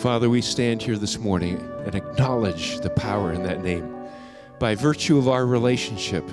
[0.00, 3.94] Father, we stand here this morning and acknowledge the power in that name.
[4.58, 6.24] By virtue of our relationship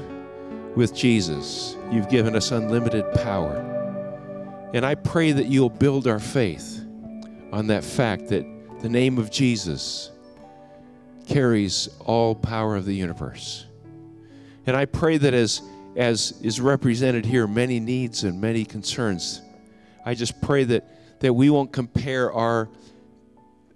[0.78, 3.58] with Jesus, you've given us unlimited power.
[4.74, 6.82] And I pray that you'll build our faith
[7.52, 8.46] on that fact that
[8.80, 10.12] the name of Jesus
[11.28, 13.66] carries all power of the universe.
[14.66, 15.62] And I pray that as,
[15.98, 19.42] as is represented here, many needs and many concerns,
[20.06, 22.70] I just pray that, that we won't compare our,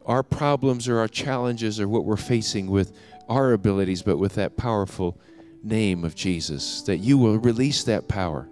[0.06, 2.94] our problems or our challenges or what we're facing with
[3.30, 5.20] our abilities, but with that powerful
[5.64, 8.50] name of Jesus, that you will release that power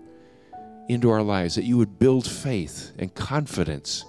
[0.88, 4.06] into our lives, that you would build faith and confidence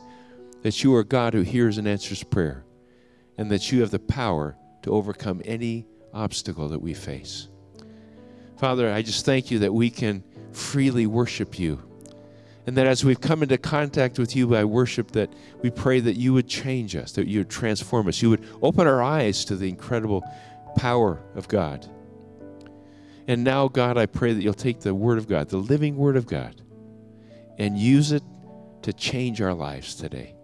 [0.62, 2.64] that you are God who hears and answers prayer,
[3.38, 7.48] and that you have the power to overcome any obstacle that we face.
[8.58, 11.82] Father, I just thank you that we can freely worship you.
[12.70, 16.14] And that as we've come into contact with you by worship, that we pray that
[16.14, 19.56] you would change us, that you would transform us, you would open our eyes to
[19.56, 20.22] the incredible
[20.76, 21.84] power of God.
[23.26, 26.16] And now, God, I pray that you'll take the Word of God, the living Word
[26.16, 26.62] of God,
[27.58, 28.22] and use it
[28.82, 30.36] to change our lives today.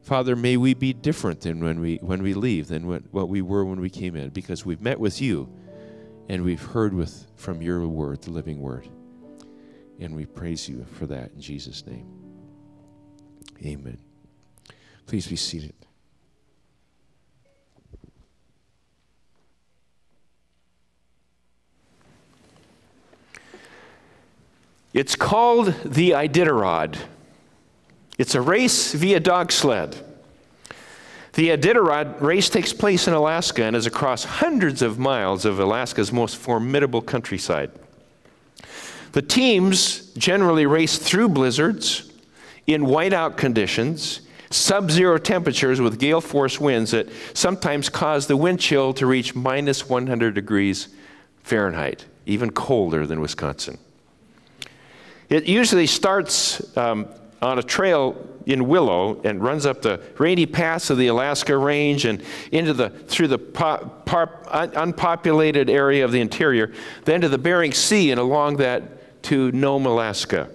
[0.00, 3.40] Father, may we be different than when we, when we leave than what, what we
[3.40, 5.48] were when we came in, because we've met with you
[6.28, 8.88] and we've heard with, from your word, the living word.
[10.00, 12.06] And we praise you for that in Jesus' name.
[13.64, 13.98] Amen.
[15.06, 15.74] Please be seated.
[24.92, 26.98] It's called the Iditarod.
[28.18, 29.96] It's a race via dog sled.
[31.32, 36.12] The Iditarod race takes place in Alaska and is across hundreds of miles of Alaska's
[36.12, 37.70] most formidable countryside.
[39.12, 42.10] The teams generally race through blizzards,
[42.66, 48.60] in whiteout conditions, sub zero temperatures with gale force winds that sometimes cause the wind
[48.60, 50.88] chill to reach minus 100 degrees
[51.42, 53.78] Fahrenheit, even colder than Wisconsin.
[55.28, 57.08] It usually starts um,
[57.40, 62.04] on a trail in Willow and runs up the rainy pass of the Alaska Range
[62.04, 66.72] and into the through the unpopulated area of the interior,
[67.04, 68.82] then to the Bering Sea and along that
[69.24, 70.48] to Nome, Alaska.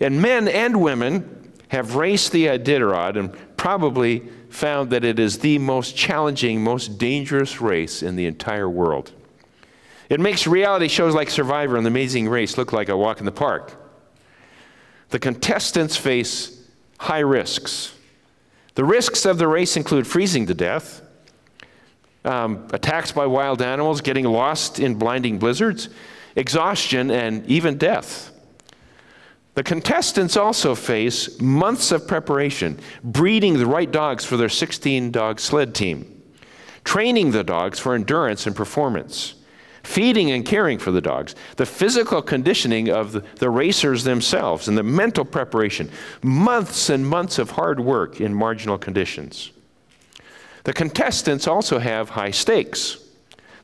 [0.00, 4.20] And men and women have raced the Iditarod and probably
[4.50, 9.12] found that it is the most challenging, most dangerous race in the entire world.
[10.10, 13.24] It makes reality shows like Survivor and The Amazing Race look like a walk in
[13.24, 13.74] the park.
[15.08, 17.94] The contestants face high risks.
[18.74, 21.02] The risks of the race include freezing to death,
[22.24, 25.88] um, attacks by wild animals, getting lost in blinding blizzards,
[26.36, 28.30] exhaustion, and even death.
[29.54, 35.40] The contestants also face months of preparation, breeding the right dogs for their 16 dog
[35.40, 36.22] sled team,
[36.84, 39.34] training the dogs for endurance and performance
[39.82, 44.82] feeding and caring for the dogs, the physical conditioning of the, racers themselves, and the
[44.82, 45.90] mental preparation,
[46.22, 49.50] months and months of hard work in marginal conditions.
[50.64, 53.01] The contestants also have high stakes.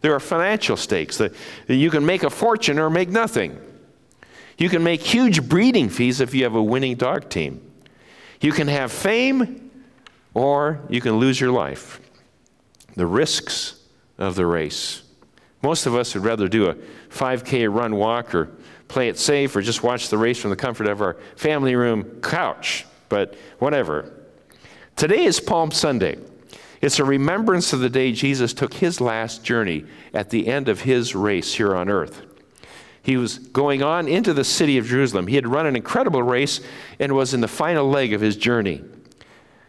[0.01, 1.35] There are financial stakes that,
[1.67, 3.59] that you can make a fortune or make nothing.
[4.57, 7.61] You can make huge breeding fees if you have a winning dog team.
[8.41, 9.71] You can have fame
[10.35, 12.01] or you can lose your life.
[12.95, 13.81] The risks
[14.19, 15.03] of the race.
[15.63, 16.75] Most of us would rather do a
[17.11, 18.51] 5K run walk or
[18.87, 22.21] play it safe or just watch the race from the comfort of our family room
[22.21, 24.13] couch, but whatever.
[24.97, 26.19] Today is Palm Sunday.
[26.81, 29.85] It's a remembrance of the day Jesus took his last journey
[30.15, 32.23] at the end of his race here on earth.
[33.03, 35.27] He was going on into the city of Jerusalem.
[35.27, 36.61] He had run an incredible race
[36.99, 38.83] and was in the final leg of his journey.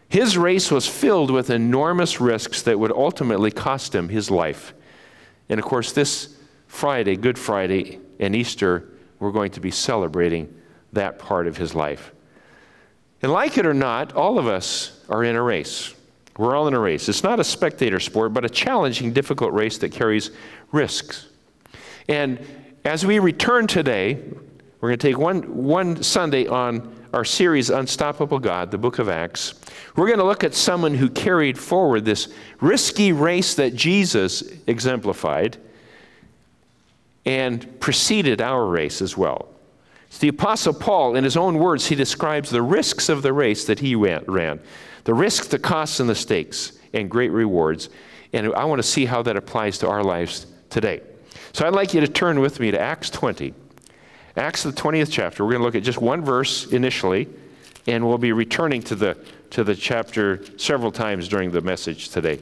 [0.10, 4.74] His race was filled with enormous risks that would ultimately cost him his life.
[5.48, 6.36] And of course, this
[6.68, 10.54] Friday, Good Friday, and Easter, we're going to be celebrating
[10.94, 12.12] that part of his life.
[13.22, 15.94] And like it or not, all of us are in a race.
[16.40, 17.10] We're all in a race.
[17.10, 20.32] It's not a spectator sport, but a challenging, difficult race that carries
[20.72, 21.28] risks.
[22.08, 22.40] And
[22.86, 24.24] as we return today,
[24.80, 29.10] we're going to take one, one Sunday on our series, Unstoppable God, the book of
[29.10, 29.54] Acts.
[29.98, 35.58] We're going to look at someone who carried forward this risky race that Jesus exemplified
[37.26, 39.50] and preceded our race as well.
[40.08, 43.66] It's the Apostle Paul, in his own words, he describes the risks of the race
[43.66, 44.62] that he ran
[45.10, 47.90] the risks, the costs, and the stakes, and great rewards.
[48.32, 51.02] And I want to see how that applies to our lives today.
[51.52, 53.56] So I'd like you to turn with me to Acts 20.
[54.38, 55.44] Acts, the 20th chapter.
[55.44, 57.28] We're going to look at just one verse initially,
[57.88, 59.18] and we'll be returning to the
[59.50, 62.40] to the chapter several times during the message today.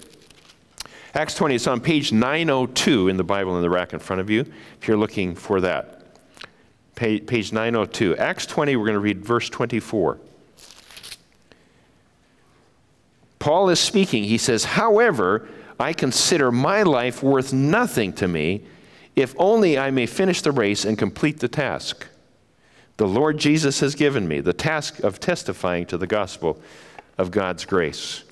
[1.13, 4.29] Acts 20 is on page 902 in the Bible in the rack in front of
[4.29, 4.41] you,
[4.81, 6.03] if you're looking for that.
[6.95, 8.17] Page 902.
[8.17, 10.19] Acts 20, we're going to read verse 24.
[13.47, 14.25] Paul is speaking.
[14.25, 15.47] He says, However,
[15.79, 18.65] I consider my life worth nothing to me
[19.15, 22.07] if only I may finish the race and complete the task
[22.97, 26.59] the Lord Jesus has given me, the task of testifying to the gospel
[27.17, 28.25] of God's grace.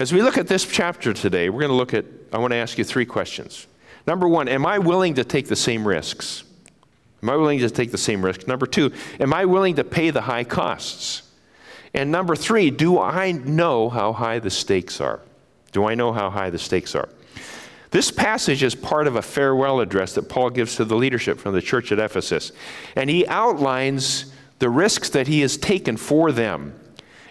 [0.00, 2.56] As we look at this chapter today, we're going to look at, I want to
[2.56, 3.68] ask you three questions.
[4.08, 6.42] Number one, am I willing to take the same risks?
[7.22, 8.48] Am I willing to take the same risks?
[8.48, 8.90] Number two,
[9.20, 11.22] am I willing to pay the high costs?
[11.96, 15.20] And number three, do I know how high the stakes are?
[15.72, 17.08] Do I know how high the stakes are?
[17.90, 21.54] This passage is part of a farewell address that Paul gives to the leadership from
[21.54, 22.52] the church at Ephesus.
[22.96, 26.78] And he outlines the risks that he has taken for them.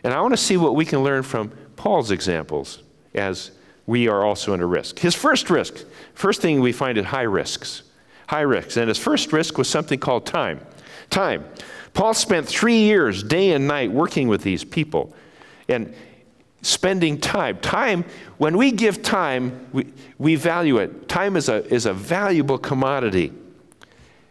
[0.03, 2.81] And I want to see what we can learn from Paul's examples
[3.13, 3.51] as
[3.85, 4.97] we are also under risk.
[4.97, 5.85] His first risk,
[6.15, 7.83] first thing we find is high risks.
[8.27, 8.77] High risks.
[8.77, 10.65] And his first risk was something called time.
[11.11, 11.45] Time.
[11.95, 15.15] Paul spent three years, day and night, working with these people.
[15.67, 15.95] And
[16.61, 17.57] spending time.
[17.59, 18.03] Time,
[18.37, 21.07] when we give time, we, we value it.
[21.07, 23.31] Time is a, is a valuable commodity.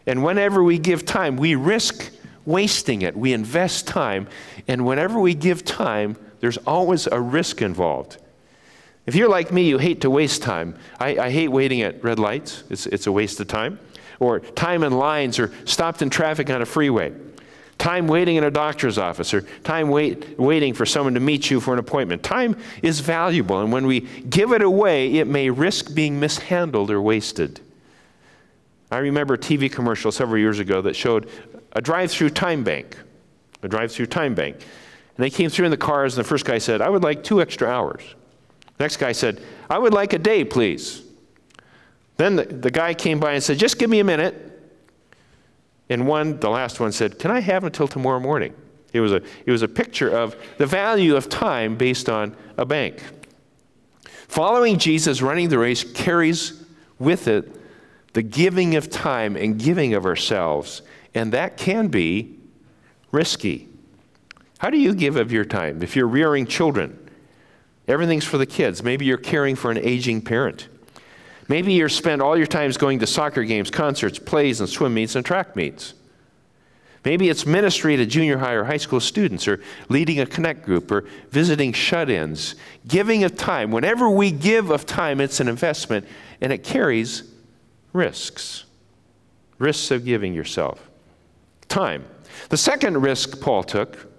[0.05, 2.11] And whenever we give time, we risk
[2.45, 3.15] wasting it.
[3.17, 4.27] We invest time.
[4.67, 8.17] And whenever we give time, there's always a risk involved.
[9.05, 10.77] If you're like me, you hate to waste time.
[10.99, 13.79] I, I hate waiting at red lights, it's, it's a waste of time.
[14.19, 17.13] Or time in lines or stopped in traffic on a freeway
[17.77, 21.59] time waiting in a doctor's office, or time wait, waiting for someone to meet you
[21.59, 22.23] for an appointment.
[22.23, 27.01] Time is valuable, and when we give it away, it may risk being mishandled or
[27.01, 27.59] wasted.
[28.91, 31.29] I remember a TV commercial several years ago that showed
[31.73, 32.97] a drive through time bank.
[33.61, 34.55] A drive through time bank.
[34.55, 37.23] And they came through in the cars, and the first guy said, I would like
[37.23, 38.03] two extra hours.
[38.77, 41.03] The next guy said, I would like a day, please.
[42.17, 44.54] Then the, the guy came by and said, Just give me a minute.
[45.89, 48.53] And one, the last one said, Can I have until tomorrow morning?
[48.93, 52.65] It was, a, it was a picture of the value of time based on a
[52.65, 53.03] bank.
[54.27, 56.63] Following Jesus running the race carries
[56.97, 57.51] with it
[58.13, 60.81] the giving of time and giving of ourselves,
[61.13, 62.39] and that can be
[63.11, 63.67] risky.
[64.59, 65.83] How do you give of your time?
[65.83, 66.97] If you're rearing children,
[67.89, 68.81] everything's for the kids.
[68.81, 70.69] Maybe you're caring for an aging parent.
[71.47, 75.15] Maybe you spend all your times going to soccer games, concerts, plays, and swim meets
[75.15, 75.93] and track meets.
[77.03, 80.91] Maybe it's ministry to junior high or high school students, or leading a connect group,
[80.91, 82.55] or visiting shut ins.
[82.87, 83.69] Giving of time.
[83.69, 86.07] Whenever we give of time, it's an investment,
[86.41, 87.31] and it carries
[87.93, 88.65] risks.
[89.59, 90.89] Risks of giving yourself.
[91.69, 92.05] Time.
[92.49, 94.11] The second risk Paul took,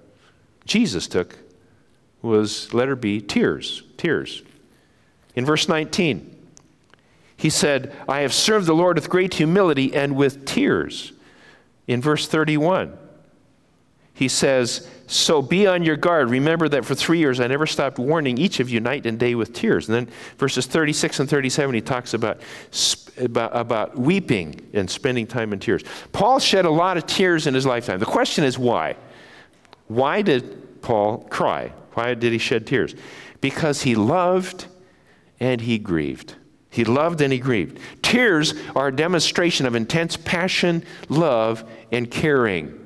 [0.64, 1.36] Jesus took,
[2.22, 3.82] was letter B, tears.
[3.96, 4.42] Tears.
[5.34, 6.35] In verse 19,
[7.36, 11.12] he said, I have served the Lord with great humility and with tears.
[11.86, 12.96] In verse 31,
[14.14, 16.30] he says, So be on your guard.
[16.30, 19.34] Remember that for three years I never stopped warning each of you night and day
[19.34, 19.88] with tears.
[19.88, 22.40] And then verses 36 and 37, he talks about,
[23.18, 25.84] about, about weeping and spending time in tears.
[26.12, 27.98] Paul shed a lot of tears in his lifetime.
[27.98, 28.96] The question is why?
[29.88, 31.72] Why did Paul cry?
[31.92, 32.94] Why did he shed tears?
[33.42, 34.66] Because he loved
[35.38, 36.34] and he grieved.
[36.76, 37.78] He loved and he grieved.
[38.02, 42.78] Tears are a demonstration of intense passion, love, and caring.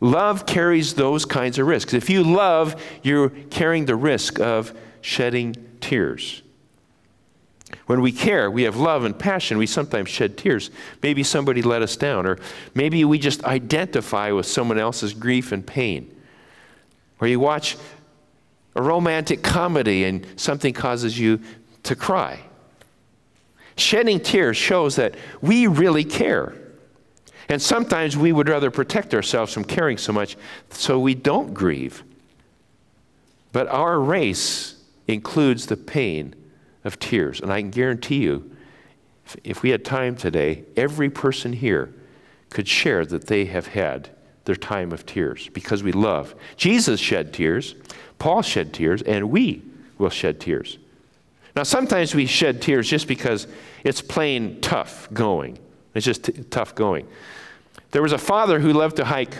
[0.00, 1.94] Love carries those kinds of risks.
[1.94, 2.74] If you love,
[3.04, 6.42] you're carrying the risk of shedding tears.
[7.86, 10.72] When we care, we have love and passion, we sometimes shed tears.
[11.00, 12.36] Maybe somebody let us down, or
[12.74, 16.12] maybe we just identify with someone else's grief and pain.
[17.20, 17.76] Or you watch
[18.74, 21.40] a romantic comedy and something causes you
[21.84, 22.40] to cry.
[23.78, 26.54] Shedding tears shows that we really care.
[27.48, 30.36] And sometimes we would rather protect ourselves from caring so much
[30.70, 32.02] so we don't grieve.
[33.52, 36.34] But our race includes the pain
[36.84, 37.40] of tears.
[37.40, 38.50] And I can guarantee you,
[39.44, 41.94] if we had time today, every person here
[42.50, 44.10] could share that they have had
[44.44, 46.34] their time of tears because we love.
[46.56, 47.76] Jesus shed tears,
[48.18, 49.62] Paul shed tears, and we
[49.98, 50.78] will shed tears.
[51.54, 53.46] Now, sometimes we shed tears just because
[53.84, 55.58] it's plain tough going.
[55.94, 57.06] It's just t- tough going.
[57.90, 59.34] There was a father who loved to hike,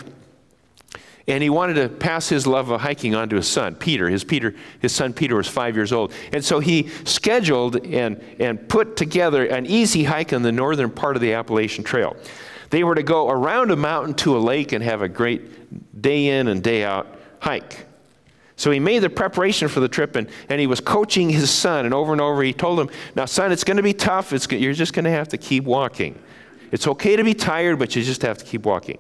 [1.27, 4.09] and he wanted to pass his love of hiking on to his son, Peter.
[4.09, 6.13] His, Peter, his son Peter was five years old.
[6.33, 11.17] And so he scheduled and, and put together an easy hike on the northern part
[11.17, 12.17] of the Appalachian Trail.
[12.71, 16.29] They were to go around a mountain to a lake and have a great day
[16.39, 17.07] in and day out
[17.41, 17.88] hike.
[18.59, 21.85] So he made the preparation for the trip and, and he was coaching his son.
[21.85, 24.33] And over and over he told him, Now, son, it's going to be tough.
[24.33, 26.19] It's, you're just going to have to keep walking.
[26.73, 28.99] It's okay to be tired, but you just have to keep walking.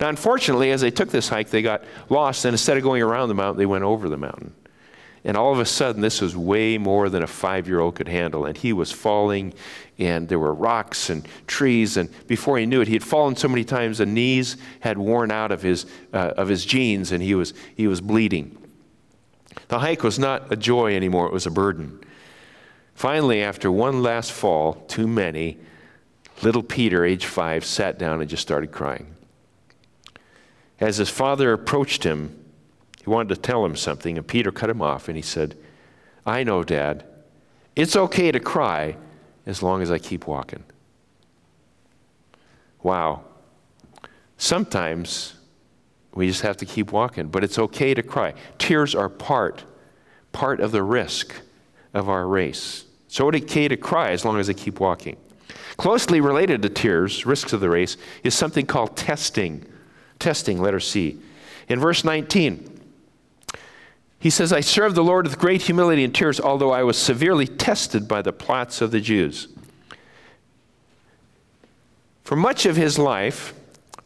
[0.00, 2.46] Now, unfortunately, as they took this hike, they got lost.
[2.46, 4.54] And instead of going around the mountain, they went over the mountain.
[5.22, 8.08] And all of a sudden, this was way more than a five year old could
[8.08, 8.46] handle.
[8.46, 9.52] And he was falling,
[9.98, 11.98] and there were rocks and trees.
[11.98, 15.30] And before he knew it, he had fallen so many times, the knees had worn
[15.30, 15.84] out of his,
[16.14, 18.56] uh, of his jeans, and he was, he was bleeding.
[19.68, 22.00] The hike was not a joy anymore, it was a burden.
[22.94, 25.58] Finally, after one last fall, too many,
[26.42, 29.14] little Peter, age five, sat down and just started crying.
[30.80, 32.44] As his father approached him,
[33.02, 35.56] he wanted to tell him something, and Peter cut him off and he said,
[36.24, 37.04] I know, Dad.
[37.76, 38.96] It's okay to cry
[39.46, 40.64] as long as I keep walking.
[42.82, 43.24] Wow.
[44.36, 45.33] Sometimes
[46.14, 47.28] we just have to keep walking.
[47.28, 48.34] But it's okay to cry.
[48.58, 49.64] Tears are part,
[50.32, 51.34] part of the risk
[51.92, 52.84] of our race.
[53.08, 55.16] So it's okay to cry as long as I keep walking.
[55.76, 59.66] Closely related to tears, risks of the race, is something called testing.
[60.18, 61.18] Testing, letter C.
[61.68, 62.70] In verse 19,
[64.20, 67.46] he says, I served the Lord with great humility and tears, although I was severely
[67.46, 69.48] tested by the plots of the Jews.
[72.22, 73.52] For much of his life,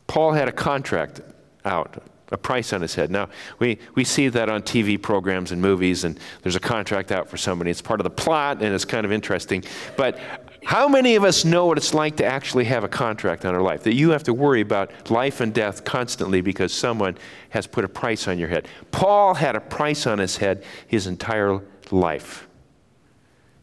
[0.06, 1.20] Paul had a contract
[1.68, 3.10] out, a price on his head.
[3.10, 7.28] Now, we, we see that on TV programs and movies, and there's a contract out
[7.28, 7.70] for somebody.
[7.70, 9.62] It's part of the plot, and it's kind of interesting.
[9.96, 10.18] But
[10.64, 13.62] how many of us know what it's like to actually have a contract on our
[13.62, 13.84] life?
[13.84, 17.16] That you have to worry about life and death constantly because someone
[17.50, 18.68] has put a price on your head.
[18.90, 21.60] Paul had a price on his head his entire
[21.90, 22.47] life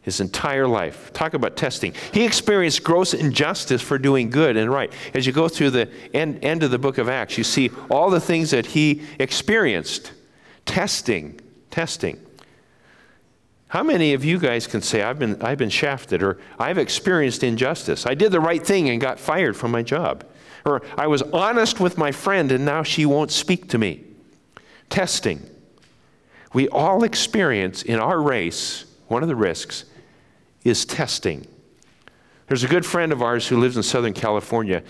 [0.05, 1.11] his entire life.
[1.13, 1.95] Talk about testing.
[2.13, 4.93] He experienced gross injustice for doing good and right.
[5.15, 8.11] As you go through the end, end of the book of Acts, you see all
[8.11, 10.11] the things that he experienced.
[10.63, 11.39] Testing,
[11.71, 12.23] testing.
[13.69, 17.43] How many of you guys can say, I've been, I've been shafted, or I've experienced
[17.43, 18.05] injustice?
[18.05, 20.23] I did the right thing and got fired from my job.
[20.65, 24.03] Or I was honest with my friend and now she won't speak to me.
[24.89, 25.49] Testing.
[26.53, 29.85] We all experience in our race, one of the risks
[30.65, 31.47] is testing.
[32.47, 34.83] There's a good friend of ours who lives in Southern California,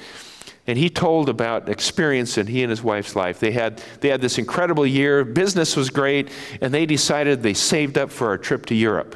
[0.66, 3.40] and he told about experience in he and his wife's life.
[3.40, 7.98] They had, they had this incredible year, business was great, and they decided they saved
[7.98, 9.16] up for a trip to Europe.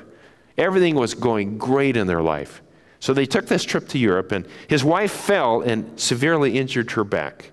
[0.57, 2.61] Everything was going great in their life.
[2.99, 7.03] So they took this trip to Europe, and his wife fell and severely injured her
[7.03, 7.51] back.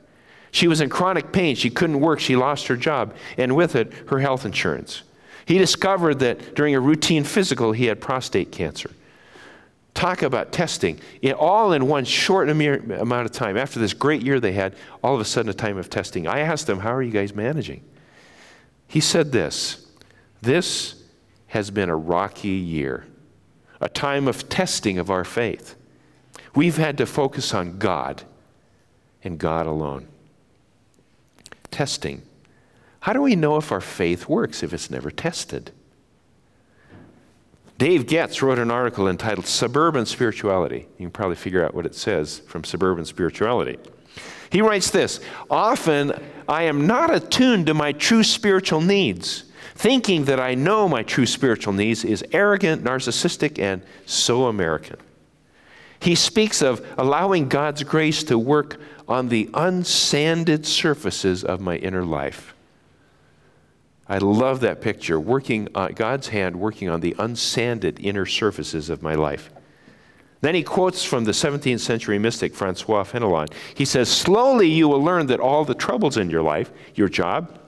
[0.50, 1.54] She was in chronic pain.
[1.54, 2.18] She couldn't work.
[2.18, 5.02] She lost her job, and with it, her health insurance.
[5.46, 8.90] He discovered that during a routine physical, he had prostate cancer.
[9.94, 11.00] Talk about testing.
[11.22, 13.56] In, all in one short amount of time.
[13.56, 16.26] After this great year they had, all of a sudden a time of testing.
[16.26, 17.82] I asked him, How are you guys managing?
[18.88, 19.86] He said this
[20.42, 21.02] This
[21.46, 23.06] has been a rocky year,
[23.80, 25.76] a time of testing of our faith.
[26.56, 28.24] We've had to focus on God
[29.22, 30.08] and God alone.
[31.70, 32.22] Testing.
[33.06, 35.70] How do we know if our faith works if it's never tested?
[37.78, 40.88] Dave Goetz wrote an article entitled Suburban Spirituality.
[40.98, 43.78] You can probably figure out what it says from Suburban Spirituality.
[44.50, 49.44] He writes this Often I am not attuned to my true spiritual needs.
[49.76, 54.96] Thinking that I know my true spiritual needs is arrogant, narcissistic, and so American.
[56.00, 62.04] He speaks of allowing God's grace to work on the unsanded surfaces of my inner
[62.04, 62.55] life.
[64.08, 69.02] I love that picture, working on God's hand working on the unsanded inner surfaces of
[69.02, 69.50] my life.
[70.42, 73.52] Then he quotes from the 17th century mystic Francois Fenelon.
[73.74, 77.58] He says, Slowly you will learn that all the troubles in your life, your job,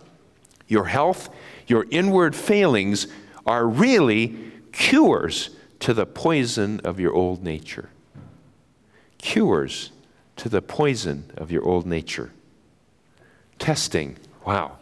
[0.69, 1.29] your health,
[1.67, 3.09] your inward failings,
[3.47, 4.37] are really
[4.73, 7.91] cures to the poison of your old nature.
[9.17, 9.91] Cures
[10.37, 12.31] to the poison of your old nature.
[13.59, 14.17] Testing.
[14.47, 14.79] Wow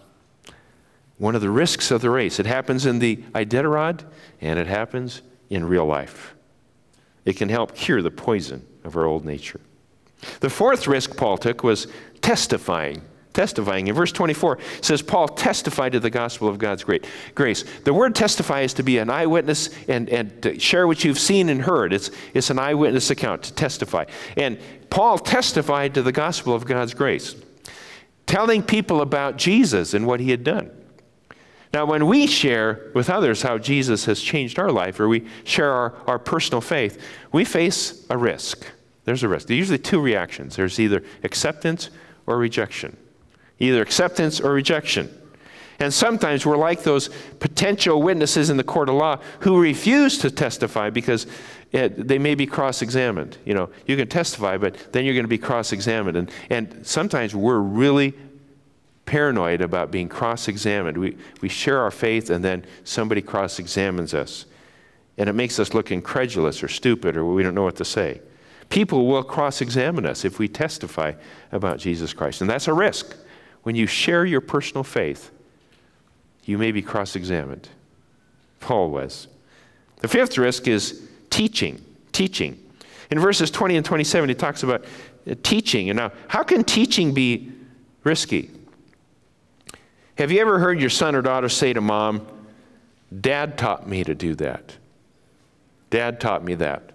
[1.19, 2.39] one of the risks of the race.
[2.39, 4.05] It happens in the Iditarod
[4.41, 6.35] and it happens in real life.
[7.25, 9.61] It can help cure the poison of our old nature.
[10.41, 11.87] The fourth risk Paul took was
[12.21, 13.03] testifying.
[13.33, 13.87] Testifying.
[13.89, 17.65] In verse 24, says, Paul testified to the gospel of God's great grace.
[17.85, 21.51] The word testify is to be an eyewitness and, and to share what you've seen
[21.51, 21.93] and heard.
[21.93, 24.07] It's, it's an eyewitness account to testify.
[24.39, 24.59] And
[24.89, 27.35] Paul testified to the gospel of God's grace,
[28.27, 30.71] telling people about Jesus and what he had done.
[31.73, 35.71] Now, when we share with others how Jesus has changed our life, or we share
[35.71, 37.01] our, our personal faith,
[37.33, 38.67] we face a risk.
[39.05, 39.49] There's a risk.
[39.49, 41.91] There's usually two reactions there's either acceptance
[42.27, 42.97] or rejection.
[43.59, 45.11] Either acceptance or rejection.
[45.79, 50.31] And sometimes we're like those potential witnesses in the court of law who refuse to
[50.31, 51.27] testify because
[51.73, 53.37] it, they may be cross examined.
[53.45, 56.17] You know, you can testify, but then you're going to be cross examined.
[56.17, 58.15] And, and sometimes we're really
[59.07, 60.99] paranoid about being cross examined.
[60.99, 64.45] We, we share our faith, and then somebody cross examines us.
[65.17, 68.21] And it makes us look incredulous or stupid, or we don't know what to say.
[68.69, 71.13] People will cross examine us if we testify
[71.53, 72.41] about Jesus Christ.
[72.41, 73.17] And that's a risk.
[73.63, 75.31] When you share your personal faith,
[76.45, 77.69] you may be cross examined.
[78.61, 79.29] Paul was.
[80.01, 81.83] The fifth risk is teaching.
[82.13, 82.63] Teaching.
[83.11, 84.85] In verses 20 and 27, he talks about
[85.31, 85.91] uh, teaching.
[85.91, 87.53] And now, how can teaching be
[88.05, 88.51] risky?
[90.19, 92.27] Have you ever heard your son or daughter say to mom,
[93.21, 94.77] Dad taught me to do that?
[95.91, 96.91] Dad taught me that.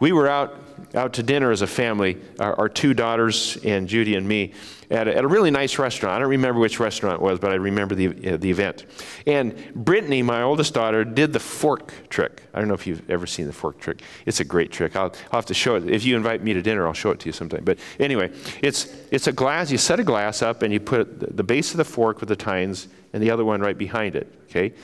[0.00, 0.58] We were out,
[0.94, 4.52] out to dinner as a family, our, our two daughters and Judy and me,
[4.90, 6.14] at a, at a, really nice restaurant.
[6.14, 8.84] I don't remember which restaurant it was, but I remember the, uh, the event.
[9.26, 12.42] And Brittany, my oldest daughter, did the fork trick.
[12.52, 14.02] I don't know if you've ever seen the fork trick.
[14.26, 14.94] It's a great trick.
[14.94, 15.88] I'll, I'll have to show it.
[15.88, 17.64] If you invite me to dinner, I'll show it to you sometime.
[17.64, 18.30] But anyway,
[18.62, 19.70] it's, it's a glass.
[19.70, 22.36] You set a glass up and you put the base of the fork with the
[22.36, 24.74] tines and the other one right behind it, okay?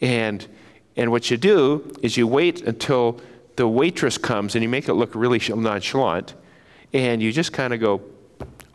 [0.00, 0.46] And,
[0.96, 3.20] and what you do is you wait until
[3.58, 6.34] the waitress comes and you make it look really nonchalant,
[6.92, 8.00] and you just kind of go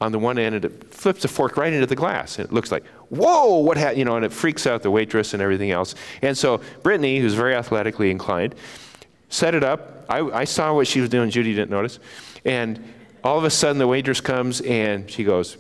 [0.01, 2.37] on the one end and it flips the fork right into the glass.
[2.37, 3.99] And it looks like, whoa, what happened?
[3.99, 5.95] You know, and it freaks out the waitress and everything else.
[6.21, 8.55] And so Brittany, who's very athletically inclined,
[9.29, 10.05] set it up.
[10.09, 11.29] I, I saw what she was doing.
[11.29, 11.99] Judy didn't notice.
[12.43, 12.83] And
[13.23, 15.55] all of a sudden the waitress comes and she goes,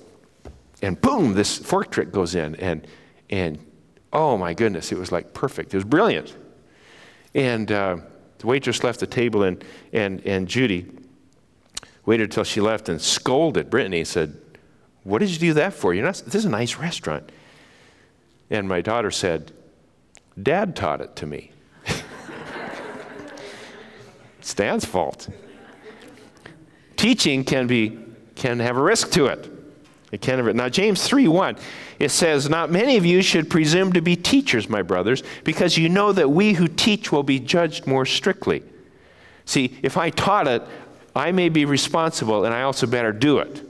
[0.81, 2.55] and boom, this fork trick goes in.
[2.55, 2.85] And,
[3.29, 3.57] and
[4.11, 5.73] oh my goodness, it was like perfect.
[5.73, 6.35] It was brilliant.
[7.33, 7.97] And uh,
[8.43, 10.85] the waitress left the table, and, and, and Judy
[12.05, 14.37] waited until she left and scolded Brittany and said,
[15.03, 15.93] What did you do that for?
[15.93, 17.31] You're not, this is a nice restaurant.
[18.49, 19.53] And my daughter said,
[20.41, 21.51] Dad taught it to me.
[24.39, 25.29] it's Dad's fault.
[26.97, 27.97] Teaching can, be,
[28.35, 29.49] can have a risk to it.
[30.11, 30.55] It can have, it.
[30.57, 31.55] now, James 3 1
[32.03, 35.87] it says, Not many of you should presume to be teachers, my brothers, because you
[35.87, 38.61] know that we who teach will be judged more strictly.
[39.45, 40.63] See, if I taught it,
[41.15, 43.63] I may be responsible, and I also better do it.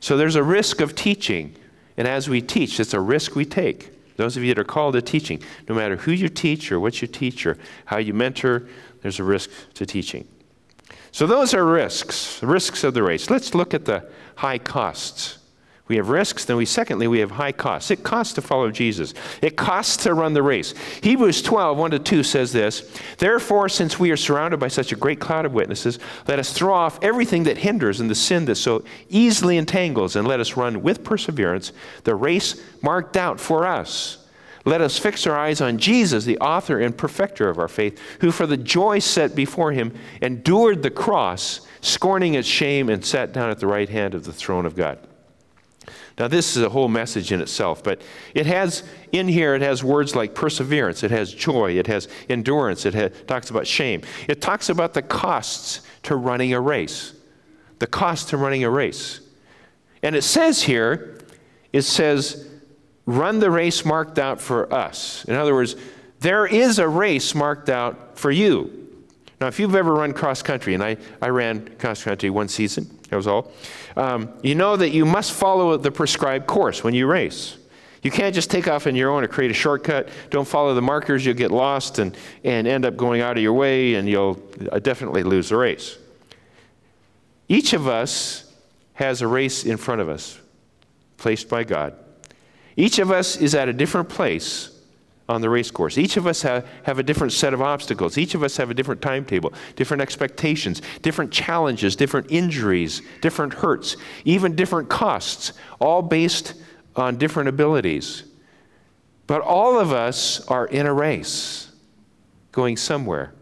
[0.00, 1.54] So there's a risk of teaching.
[1.96, 4.16] And as we teach, it's a risk we take.
[4.16, 7.00] Those of you that are called to teaching, no matter who you teach or what
[7.00, 8.66] you teach or how you mentor,
[9.02, 10.26] there's a risk to teaching.
[11.12, 13.30] So those are risks, risks of the race.
[13.30, 15.39] Let's look at the high costs.
[15.90, 17.90] We have risks, then we secondly we have high costs.
[17.90, 19.12] It costs to follow Jesus.
[19.42, 20.72] It costs to run the race.
[21.02, 24.96] Hebrews 12, 1 to 2 says this Therefore, since we are surrounded by such a
[24.96, 25.98] great cloud of witnesses,
[26.28, 30.28] let us throw off everything that hinders and the sin that so easily entangles, and
[30.28, 31.72] let us run with perseverance
[32.04, 34.24] the race marked out for us.
[34.64, 38.30] Let us fix our eyes on Jesus, the author and perfecter of our faith, who
[38.30, 43.50] for the joy set before him endured the cross, scorning its shame, and sat down
[43.50, 45.04] at the right hand of the throne of God.
[46.20, 48.02] Now, this is a whole message in itself, but
[48.34, 52.84] it has, in here, it has words like perseverance, it has joy, it has endurance,
[52.84, 54.02] it talks about shame.
[54.28, 57.14] It talks about the costs to running a race.
[57.78, 59.20] The cost to running a race.
[60.02, 61.24] And it says here,
[61.72, 62.50] it says,
[63.06, 65.24] run the race marked out for us.
[65.24, 65.74] In other words,
[66.18, 68.90] there is a race marked out for you.
[69.40, 72.99] Now, if you've ever run cross country, and I, I ran cross country one season,
[73.10, 73.52] that was all,
[73.96, 77.56] um, you know that you must follow the prescribed course when you race.
[78.02, 80.08] You can't just take off on your own or create a shortcut.
[80.30, 83.52] Don't follow the markers, you'll get lost and, and end up going out of your
[83.52, 84.42] way, and you'll
[84.72, 85.98] uh, definitely lose the race.
[87.48, 88.50] Each of us
[88.94, 90.38] has a race in front of us,
[91.18, 91.94] placed by God.
[92.76, 94.70] Each of us is at a different place
[95.30, 95.96] on the race course.
[95.96, 98.18] Each of us have, have a different set of obstacles.
[98.18, 103.96] Each of us have a different timetable, different expectations, different challenges, different injuries, different hurts,
[104.24, 106.54] even different costs, all based
[106.96, 108.24] on different abilities.
[109.28, 111.70] But all of us are in a race
[112.50, 113.32] going somewhere.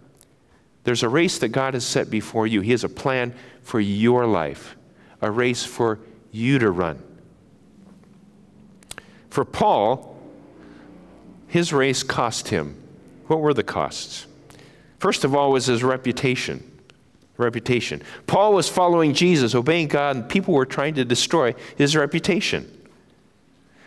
[0.84, 2.60] There's a race that God has set before you.
[2.60, 4.76] He has a plan for your life,
[5.22, 6.00] a race for
[6.32, 7.02] you to run.
[9.30, 10.17] For Paul,
[11.48, 12.76] his race cost him.
[13.26, 14.26] What were the costs?
[14.98, 16.62] First of all, was his reputation.
[17.36, 18.02] Reputation.
[18.26, 22.74] Paul was following Jesus, obeying God, and people were trying to destroy his reputation.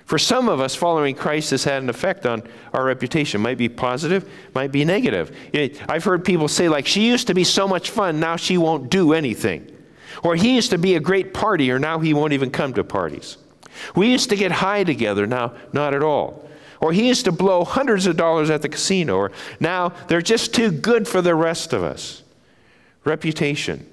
[0.05, 2.43] For some of us, following Christ has had an effect on
[2.73, 3.39] our reputation.
[3.39, 5.35] Might be positive, might be negative.
[5.87, 8.89] I've heard people say, like, she used to be so much fun, now she won't
[8.89, 9.67] do anything.
[10.23, 13.37] Or he used to be a great partier, now he won't even come to parties.
[13.95, 16.49] We used to get high together, now, not at all.
[16.81, 20.53] Or he used to blow hundreds of dollars at the casino, or now they're just
[20.53, 22.23] too good for the rest of us.
[23.05, 23.87] Reputation.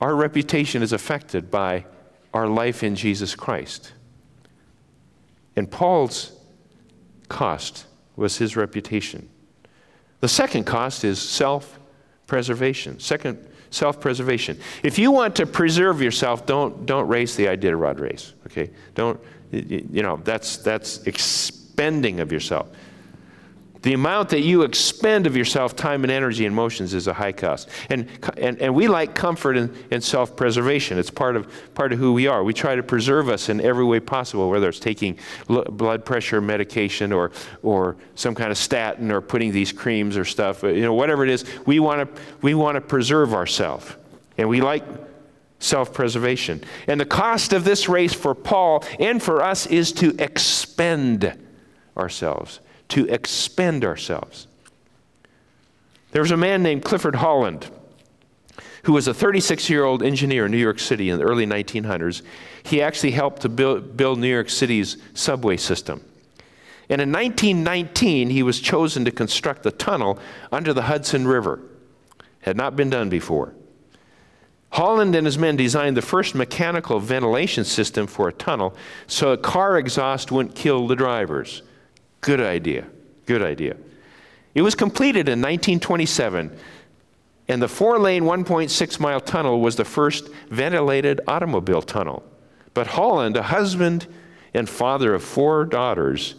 [0.00, 1.84] Our reputation is affected by
[2.32, 3.92] our life in Jesus Christ.
[5.54, 6.32] And Paul's
[7.28, 9.28] cost was his reputation.
[10.20, 11.78] The second cost is self
[12.26, 12.98] preservation.
[13.00, 14.58] Second, self preservation.
[14.82, 18.70] If you want to preserve yourself, don't, don't race the Iditarod race, okay?
[18.94, 19.20] Don't,
[19.54, 22.68] you know, that's, that's expending of yourself.
[23.84, 27.32] The amount that you expend of yourself, time and energy and emotions is a high
[27.32, 27.68] cost.
[27.90, 30.98] And, and, and we like comfort and, and self preservation.
[30.98, 32.42] It's part of, part of who we are.
[32.42, 37.12] We try to preserve us in every way possible, whether it's taking blood pressure medication
[37.12, 37.30] or,
[37.62, 41.28] or some kind of statin or putting these creams or stuff, you know, whatever it
[41.28, 43.94] is, we want to we want to preserve ourselves.
[44.38, 44.82] And we like
[45.64, 46.62] self preservation.
[46.86, 51.38] And the cost of this race for Paul and for us is to expend
[51.96, 54.46] ourselves to expend ourselves.
[56.12, 57.70] There was a man named Clifford Holland
[58.84, 62.22] who was a 36 year old engineer in New York City in the early 1900s.
[62.62, 66.04] He actually helped to build, build New York City's subway system.
[66.88, 70.18] And in 1919, he was chosen to construct a tunnel
[70.52, 71.62] under the Hudson River.
[72.40, 73.54] Had not been done before.
[74.74, 78.74] Holland and his men designed the first mechanical ventilation system for a tunnel
[79.06, 81.62] so a car exhaust wouldn't kill the drivers.
[82.20, 82.84] Good idea.
[83.24, 83.76] Good idea.
[84.52, 86.58] It was completed in 1927,
[87.46, 92.24] and the four lane, 1.6 mile tunnel was the first ventilated automobile tunnel.
[92.74, 94.08] But Holland, a husband
[94.54, 96.34] and father of four daughters,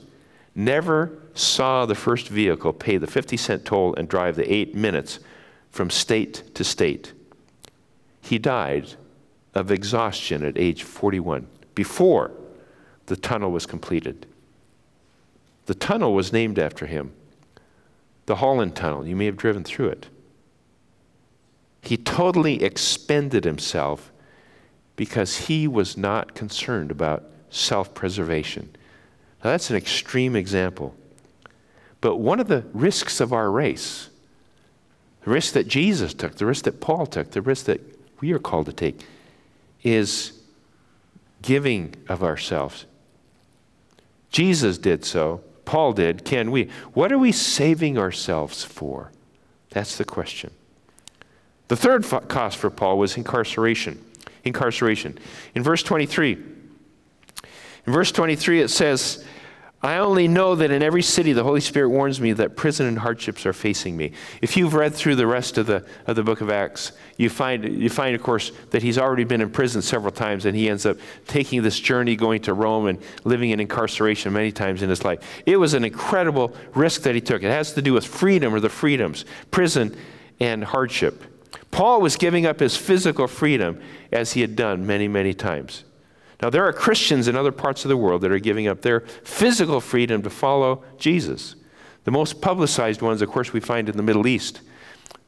[0.54, 5.20] never saw the first vehicle pay the 50 cent toll and drive the eight minutes
[5.72, 7.14] from state to state.
[8.26, 8.96] He died
[9.54, 12.32] of exhaustion at age 41 before
[13.06, 14.26] the tunnel was completed.
[15.68, 17.14] The tunnel was named after him
[18.26, 19.06] the Holland Tunnel.
[19.06, 20.08] You may have driven through it.
[21.84, 24.12] He totally expended himself
[24.96, 28.76] because he was not concerned about self preservation.
[29.44, 30.96] Now, that's an extreme example.
[32.02, 34.10] But one of the risks of our race,
[35.24, 38.40] the risk that Jesus took, the risk that Paul took, the risk that we are
[38.40, 39.06] called to take,
[39.84, 40.34] is
[41.42, 42.86] giving of ourselves.
[44.32, 45.42] Jesus did so.
[45.64, 46.70] Paul did, can we?
[46.94, 49.12] What are we saving ourselves for?
[49.70, 50.52] That's the question.
[51.68, 54.04] The third cost for Paul was incarceration.
[54.44, 55.18] Incarceration.
[55.56, 59.26] In verse 23, in verse 23 it says,
[59.86, 62.98] I only know that in every city the Holy Spirit warns me that prison and
[62.98, 64.14] hardships are facing me.
[64.42, 67.64] If you've read through the rest of the, of the book of Acts, you find,
[67.64, 70.88] you find, of course, that he's already been in prison several times and he ends
[70.88, 75.06] up taking this journey going to Rome and living in incarceration many times in his
[75.06, 75.20] life.
[75.46, 77.44] It was an incredible risk that he took.
[77.44, 79.96] It has to do with freedom or the freedoms, prison
[80.40, 81.24] and hardship.
[81.70, 83.80] Paul was giving up his physical freedom
[84.12, 85.84] as he had done many, many times.
[86.42, 89.02] Now, there are Christians in other parts of the world that are giving up their
[89.02, 91.56] physical freedom to follow Jesus.
[92.04, 94.62] The most publicized ones, of course, we find in the Middle East.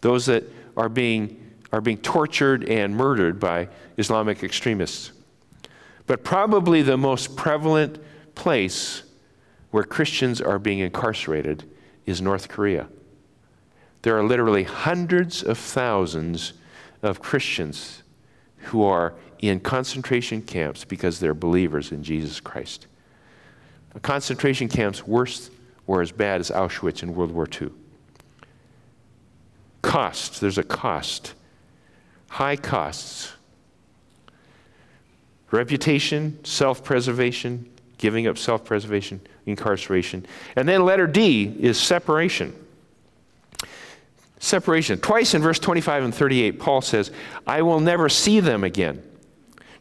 [0.01, 0.43] Those that
[0.75, 5.11] are being, are being tortured and murdered by Islamic extremists.
[6.05, 7.99] But probably the most prevalent
[8.35, 9.03] place
[9.71, 11.69] where Christians are being incarcerated
[12.05, 12.87] is North Korea.
[14.03, 16.53] There are literally hundreds of thousands
[17.01, 18.03] of Christians
[18.57, 22.87] who are in concentration camps because they're believers in Jesus Christ.
[24.01, 25.49] Concentration camps worse
[25.87, 27.69] or as bad as Auschwitz in World War II.
[29.81, 31.33] Cost, there's a cost.
[32.29, 33.33] High costs.
[35.49, 40.25] Reputation, self preservation, giving up self preservation, incarceration.
[40.55, 42.53] And then letter D is separation.
[44.39, 44.99] Separation.
[44.99, 47.11] Twice in verse 25 and 38, Paul says,
[47.47, 49.01] I will never see them again.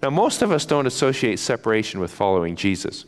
[0.03, 3.07] Now, most of us don't associate separation with following Jesus.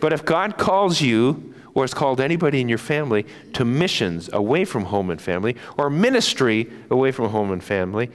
[0.00, 4.64] But if God calls you, or has called anybody in your family, to missions away
[4.64, 8.10] from home and family, or ministry away from home and family,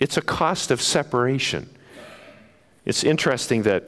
[0.00, 1.68] it's a cost of separation.
[2.84, 3.84] It's interesting that,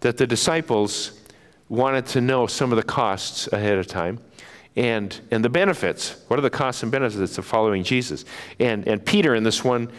[0.00, 1.20] that the disciples
[1.68, 4.18] wanted to know some of the costs ahead of time
[4.76, 6.22] and, and the benefits.
[6.28, 8.24] What are the costs and benefits of following Jesus?
[8.58, 9.90] And, and Peter, in this one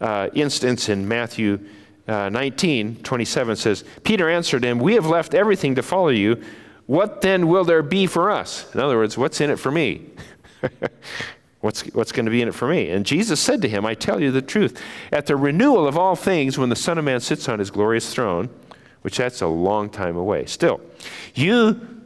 [0.00, 1.60] uh, instance in Matthew
[2.08, 6.42] uh, 19, 27 says, Peter answered him, We have left everything to follow you.
[6.86, 8.72] What then will there be for us?
[8.74, 10.10] In other words, what's in it for me?
[11.60, 12.88] What's, what's going to be in it for me?
[12.88, 14.80] And Jesus said to him, I tell you the truth.
[15.12, 18.14] At the renewal of all things, when the Son of Man sits on his glorious
[18.14, 18.48] throne,
[19.02, 20.80] which that's a long time away, still,
[21.34, 21.99] you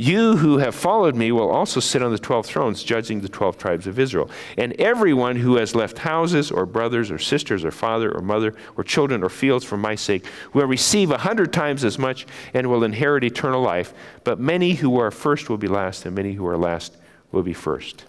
[0.00, 3.58] you who have followed me will also sit on the 12 thrones, judging the 12
[3.58, 4.30] tribes of Israel.
[4.56, 8.84] And everyone who has left houses, or brothers, or sisters, or father, or mother, or
[8.84, 12.84] children, or fields for my sake will receive a hundred times as much and will
[12.84, 13.92] inherit eternal life.
[14.22, 16.96] But many who are first will be last, and many who are last
[17.32, 18.04] will be first.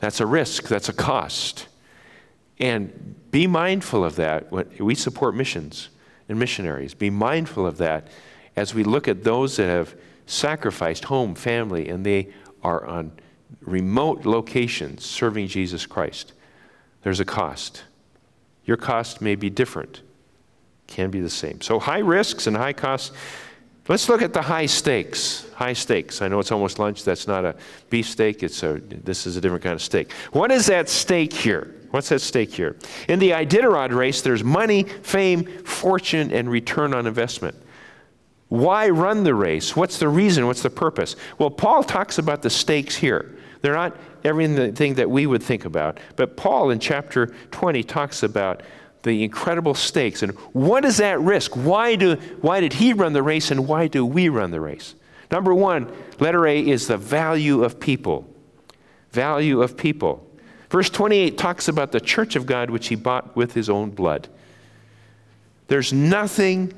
[0.00, 1.66] That's a risk, that's a cost.
[2.58, 5.88] And be mindful of that when we support missions
[6.28, 6.92] and missionaries.
[6.92, 8.08] Be mindful of that
[8.54, 9.94] as we look at those that have
[10.26, 12.28] sacrificed home, family, and they
[12.62, 13.12] are on
[13.60, 16.32] remote locations serving Jesus Christ.
[17.02, 17.84] There's a cost.
[18.64, 20.02] Your cost may be different,
[20.88, 21.60] can be the same.
[21.60, 23.12] So, high risks and high costs.
[23.88, 25.48] Let's look at the high stakes.
[25.54, 26.20] High stakes.
[26.20, 27.04] I know it's almost lunch.
[27.04, 27.54] That's not a
[27.88, 28.42] beef steak.
[28.42, 30.10] It's a, this is a different kind of steak.
[30.32, 31.72] What is at stake here?
[31.92, 32.76] What's at stake here?
[33.08, 37.56] In the Iditarod race, there's money, fame, fortune, and return on investment.
[38.48, 39.74] Why run the race?
[39.74, 40.46] What's the reason?
[40.46, 41.16] What's the purpose?
[41.38, 43.36] Well, Paul talks about the stakes here.
[43.60, 45.98] They're not everything that we would think about.
[46.14, 48.62] But Paul in chapter 20 talks about
[49.02, 51.54] the incredible stakes and what is that risk?
[51.54, 54.94] Why, do, why did he run the race and why do we run the race?
[55.30, 58.28] Number one, letter A is the value of people.
[59.10, 60.28] Value of people.
[60.70, 64.28] Verse 28 talks about the church of God which he bought with his own blood.
[65.68, 66.72] There's nothing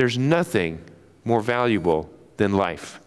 [0.00, 0.82] there's nothing
[1.24, 3.00] more valuable than life.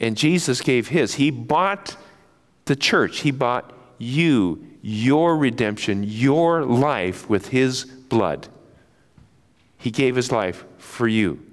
[0.00, 1.14] And Jesus gave his.
[1.14, 1.96] He bought
[2.64, 8.48] the church, He bought you, your redemption, your life with His blood.
[9.78, 11.44] He gave His life for you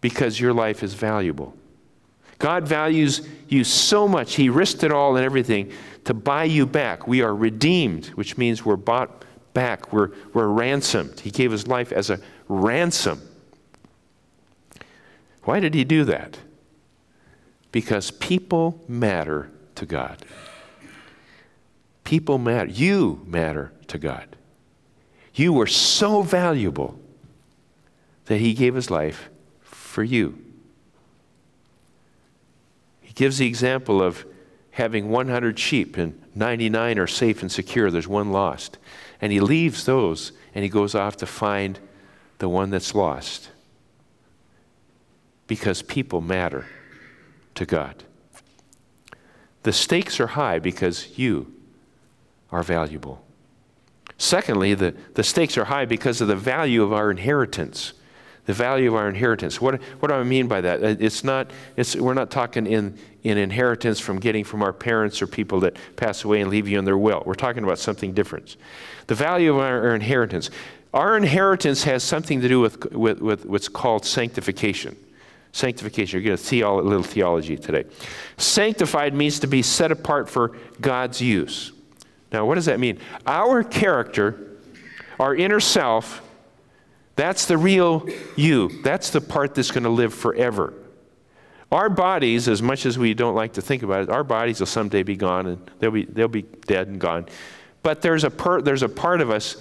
[0.00, 1.54] because your life is valuable.
[2.38, 5.72] God values you so much, He risked it all and everything
[6.04, 7.08] to buy you back.
[7.08, 9.92] We are redeemed, which means we're bought back.
[9.92, 11.20] We're, we're ransomed.
[11.20, 13.22] He gave his life as a ransom.
[15.44, 16.38] Why did he do that?
[17.72, 20.24] Because people matter to God.
[22.04, 22.70] People matter.
[22.70, 24.36] You matter to God.
[25.34, 26.98] You were so valuable
[28.26, 29.30] that he gave his life
[29.60, 30.38] for you.
[33.00, 34.24] He gives the example of
[34.78, 38.78] having 100 sheep and 99 are safe and secure, there's one lost.
[39.20, 41.78] And he leaves those and he goes off to find
[42.38, 43.50] the one that's lost.
[45.48, 46.66] Because people matter
[47.56, 48.04] to God.
[49.64, 51.52] The stakes are high because you
[52.52, 53.24] are valuable.
[54.16, 57.94] Secondly, the, the stakes are high because of the value of our inheritance.
[58.48, 59.60] The value of our inheritance.
[59.60, 60.82] What, what do I mean by that?
[60.82, 65.20] Uh, it's not, it's, we're not talking in, in inheritance from getting from our parents
[65.20, 67.22] or people that pass away and leave you in their will.
[67.26, 68.56] We're talking about something different.
[69.06, 70.48] The value of our, our inheritance.
[70.94, 74.96] Our inheritance has something to do with, with, with what's called sanctification.
[75.52, 76.18] Sanctification.
[76.18, 77.84] You're going to see a little theology today.
[78.38, 81.72] Sanctified means to be set apart for God's use.
[82.32, 82.98] Now, what does that mean?
[83.26, 84.56] Our character,
[85.20, 86.22] our inner self,
[87.18, 88.68] that's the real you.
[88.84, 90.72] That's the part that's going to live forever.
[91.72, 94.68] Our bodies, as much as we don't like to think about it, our bodies will
[94.68, 97.26] someday be gone and they'll be, they'll be dead and gone.
[97.82, 99.56] But there's a, per, there's a part of us,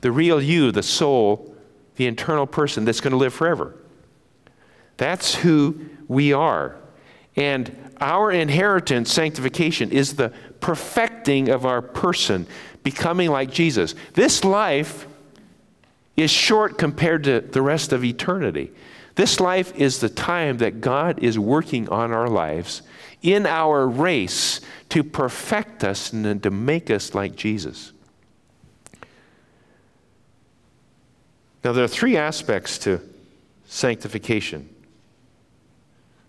[0.00, 1.54] the real you, the soul,
[1.94, 3.76] the internal person that's going to live forever.
[4.96, 6.74] That's who we are.
[7.36, 12.48] And our inheritance, sanctification, is the perfecting of our person,
[12.82, 13.94] becoming like Jesus.
[14.14, 15.06] This life
[16.16, 18.72] is short compared to the rest of eternity.
[19.16, 22.82] This life is the time that God is working on our lives
[23.22, 27.92] in our race to perfect us and to make us like Jesus.
[31.64, 33.00] Now, there are three aspects to
[33.66, 34.68] sanctification.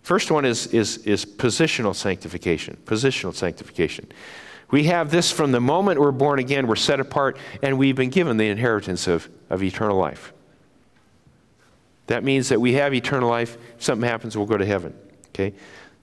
[0.02, 2.76] First one is, is, is positional sanctification.
[2.86, 4.10] Positional sanctification.
[4.70, 8.10] We have this from the moment we're born again, we're set apart, and we've been
[8.10, 10.32] given the inheritance of, of eternal life.
[12.08, 13.56] That means that we have eternal life.
[13.76, 14.94] If something happens, we'll go to heaven.
[15.28, 15.54] Okay?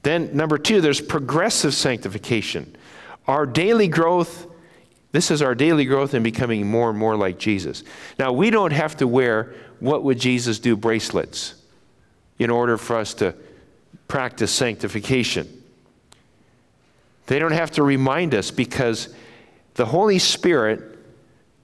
[0.03, 2.75] Then, number two, there's progressive sanctification.
[3.27, 4.47] Our daily growth,
[5.11, 7.83] this is our daily growth in becoming more and more like Jesus.
[8.19, 11.55] Now, we don't have to wear what would Jesus do bracelets
[12.37, 13.35] in order for us to
[14.07, 15.63] practice sanctification.
[17.27, 19.13] They don't have to remind us because
[19.75, 20.97] the Holy Spirit,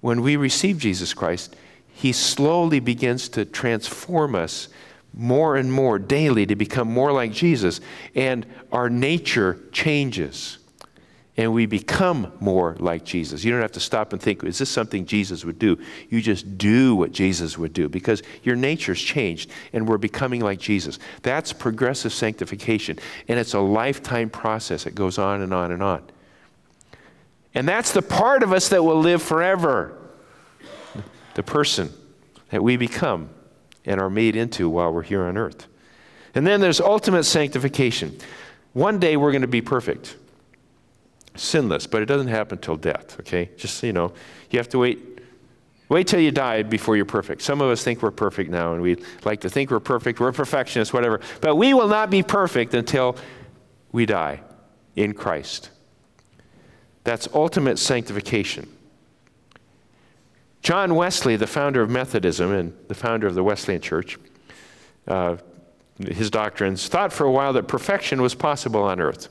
[0.01, 1.55] when we receive Jesus Christ,
[1.87, 4.69] He slowly begins to transform us
[5.13, 7.81] more and more daily to become more like Jesus,
[8.15, 10.57] and our nature changes.
[11.41, 13.43] And we become more like Jesus.
[13.43, 15.79] You don't have to stop and think, is this something Jesus would do?
[16.07, 20.59] You just do what Jesus would do because your nature's changed and we're becoming like
[20.59, 20.99] Jesus.
[21.23, 22.99] That's progressive sanctification.
[23.27, 24.85] And it's a lifetime process.
[24.85, 26.03] It goes on and on and on.
[27.55, 29.97] And that's the part of us that will live forever.
[31.33, 31.91] The person
[32.51, 33.31] that we become
[33.83, 35.65] and are made into while we're here on earth.
[36.35, 38.19] And then there's ultimate sanctification.
[38.73, 40.17] One day we're going to be perfect,
[41.35, 43.49] sinless, but it doesn't happen until death, okay?
[43.57, 44.13] Just, you know,
[44.49, 45.07] you have to wait.
[45.89, 47.41] Wait till you die before you're perfect.
[47.41, 50.21] Some of us think we're perfect now, and we like to think we're perfect.
[50.21, 51.19] We're perfectionists, whatever.
[51.41, 53.17] But we will not be perfect until
[53.91, 54.39] we die
[54.95, 55.69] in Christ.
[57.03, 58.69] That's ultimate sanctification.
[60.61, 64.17] John Wesley, the founder of Methodism and the founder of the Wesleyan Church,
[65.07, 65.37] uh,
[65.99, 69.27] his doctrines, thought for a while that perfection was possible on earth.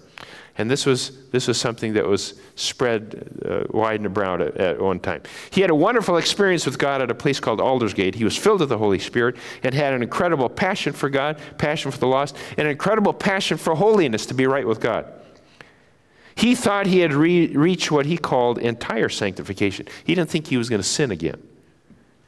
[0.61, 4.79] And this was, this was something that was spread uh, wide and abroad at, at,
[4.79, 5.23] one time.
[5.49, 8.15] He had a wonderful experience with God at a place called Aldersgate.
[8.15, 11.91] He was filled with the Holy Spirit and had an incredible passion for God, passion
[11.91, 15.11] for the lost, and an incredible passion for holiness to be right with God.
[16.35, 19.87] He thought he had re- reached what he called entire sanctification.
[20.05, 21.43] He didn't think he was going to sin again.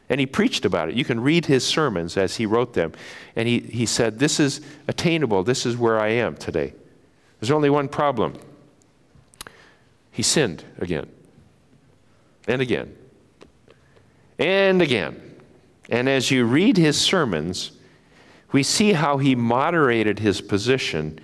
[0.08, 0.94] And he preached about it.
[0.94, 2.92] You can read his sermons as he wrote them.
[3.36, 5.44] And he, he said, This is attainable.
[5.44, 6.72] This is where I am today.
[7.42, 8.34] There's only one problem.
[10.12, 11.08] He sinned again,
[12.46, 12.96] and again,
[14.38, 15.20] and again.
[15.90, 17.72] And as you read his sermons,
[18.52, 21.18] we see how he moderated his position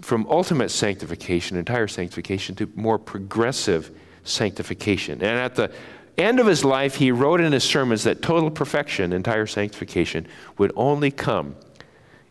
[0.00, 3.90] from ultimate sanctification, entire sanctification, to more progressive
[4.24, 5.20] sanctification.
[5.20, 5.70] And at the
[6.16, 10.72] end of his life, he wrote in his sermons that total perfection, entire sanctification, would
[10.74, 11.54] only come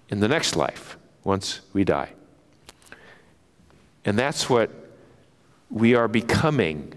[0.10, 2.14] in the next life once we die.
[4.06, 4.72] And that's what
[5.70, 6.94] we are becoming.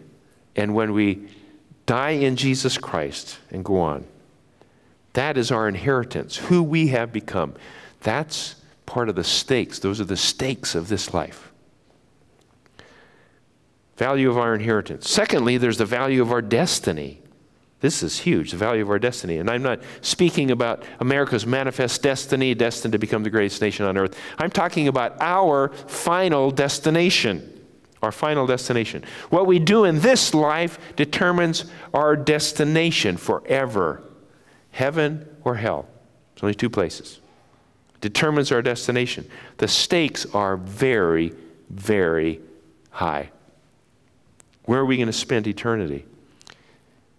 [0.56, 1.28] And when we
[1.86, 4.06] die in Jesus Christ and go on,
[5.12, 7.54] that is our inheritance, who we have become.
[8.00, 8.56] That's
[8.86, 9.78] part of the stakes.
[9.78, 11.52] Those are the stakes of this life.
[13.96, 15.08] Value of our inheritance.
[15.08, 17.20] Secondly, there's the value of our destiny.
[17.84, 19.36] This is huge, the value of our destiny.
[19.36, 23.98] And I'm not speaking about America's manifest destiny, destined to become the greatest nation on
[23.98, 24.18] earth.
[24.38, 27.60] I'm talking about our final destination.
[28.00, 29.04] Our final destination.
[29.28, 34.02] What we do in this life determines our destination forever
[34.70, 35.86] heaven or hell.
[36.34, 37.20] There's only two places
[38.00, 39.28] determines our destination.
[39.58, 41.34] The stakes are very,
[41.68, 42.40] very
[42.92, 43.30] high.
[44.64, 46.06] Where are we going to spend eternity?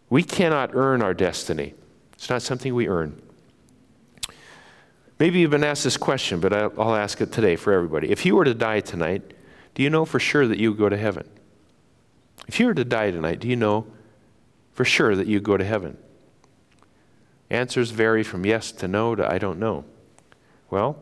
[0.10, 1.74] We cannot earn our destiny.
[2.13, 3.22] It's not something we earn.
[5.20, 8.12] Maybe you've been asked this question, but I'll, ask it today for everybody.
[8.12, 9.34] If you were to die tonight,
[9.74, 11.28] do you know for sure that you would go to heaven?
[12.48, 13.88] If you were to die tonight, do you know
[14.74, 15.98] for sure that you would go to heaven?
[17.50, 19.86] Answers vary from yes to no to I don't know.
[20.70, 20.98] Well,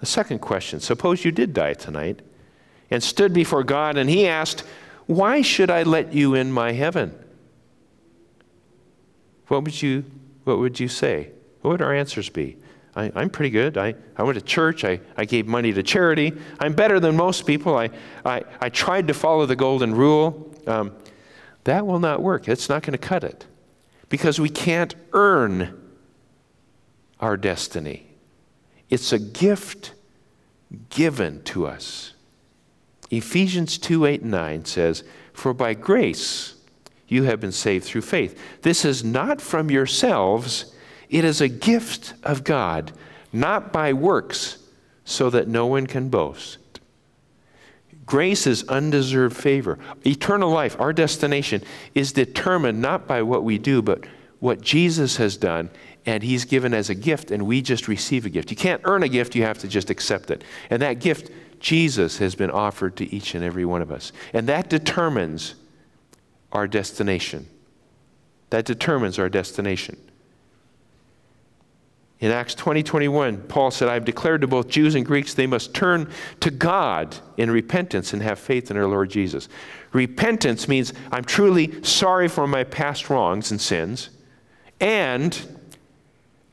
[0.00, 2.20] the second question suppose you did die tonight
[2.90, 4.64] and stood before God and He asked,
[5.06, 7.23] Why should I let you in my heaven?
[9.54, 10.04] What would you,
[10.42, 11.30] what would you say?
[11.60, 12.56] What would our answers be?
[12.96, 13.78] I, am pretty good.
[13.78, 14.84] I, I went to church.
[14.84, 16.32] I, I gave money to charity.
[16.58, 17.78] I'm better than most people.
[17.78, 17.90] I,
[18.24, 20.52] I, I tried to follow the golden rule.
[20.66, 20.92] Um,
[21.62, 22.48] that will not work.
[22.48, 23.46] It's not going to cut it
[24.08, 25.80] because we can't earn
[27.20, 28.08] our destiny.
[28.90, 29.92] It's a gift
[30.88, 32.14] given to us.
[33.08, 36.56] Ephesians 2 8 and 9 says, For by grace
[37.08, 38.38] you have been saved through faith.
[38.62, 40.74] This is not from yourselves,
[41.08, 42.92] it is a gift of God,
[43.32, 44.58] not by works,
[45.04, 46.58] so that no one can boast.
[48.06, 49.78] Grace is undeserved favor.
[50.04, 51.62] Eternal life, our destination,
[51.94, 54.04] is determined not by what we do, but
[54.40, 55.70] what Jesus has done
[56.06, 58.50] and he's given as a gift, and we just receive a gift.
[58.50, 60.44] You can't earn a gift, you have to just accept it.
[60.68, 64.12] And that gift, Jesus has been offered to each and every one of us.
[64.34, 65.54] And that determines
[66.54, 67.48] our destination.
[68.50, 69.98] That determines our destination.
[72.20, 75.74] In Acts 20 21, Paul said, I've declared to both Jews and Greeks they must
[75.74, 79.48] turn to God in repentance and have faith in our Lord Jesus.
[79.92, 84.10] Repentance means I'm truly sorry for my past wrongs and sins,
[84.80, 85.38] and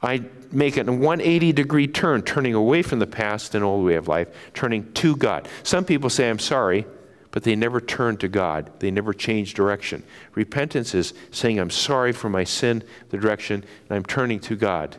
[0.01, 4.07] I make a 180 degree turn, turning away from the past and old way of
[4.07, 5.47] life, turning to God.
[5.63, 6.85] Some people say, I'm sorry,
[7.31, 8.71] but they never turn to God.
[8.79, 10.03] They never change direction.
[10.35, 14.97] Repentance is saying, I'm sorry for my sin, the direction, and I'm turning to God.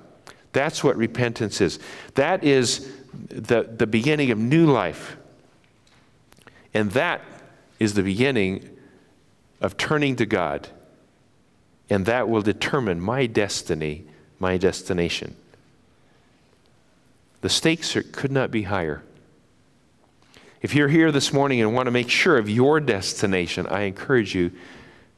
[0.53, 1.79] That's what repentance is.
[2.15, 2.91] That is
[3.29, 5.17] the, the beginning of new life.
[6.75, 7.21] And that
[7.79, 8.69] is the beginning
[9.61, 10.69] of turning to God.
[11.91, 14.07] And that will determine my destiny,
[14.39, 15.37] my destination.
[17.43, 19.03] The stakes are, could not be higher.
[20.63, 24.33] If you're here this morning and want to make sure of your destination, I encourage
[24.33, 24.53] you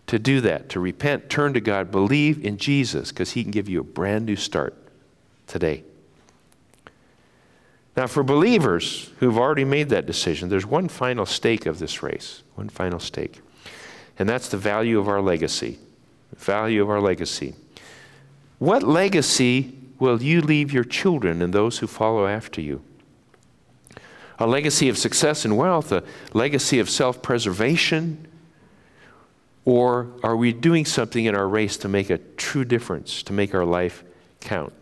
[0.07, 3.69] to do that, to repent, turn to God, believe in Jesus, because He can give
[3.69, 4.75] you a brand new start
[5.47, 5.85] today.
[7.95, 12.43] Now, for believers who've already made that decision, there's one final stake of this race,
[12.55, 13.41] one final stake.
[14.19, 15.79] And that's the value of our legacy.
[16.31, 17.55] The value of our legacy.
[18.59, 22.83] What legacy will you leave your children and those who follow after you?
[24.39, 28.27] A legacy of success and wealth, a legacy of self preservation?
[29.65, 33.55] Or are we doing something in our race to make a true difference, to make
[33.55, 34.05] our life
[34.41, 34.73] count?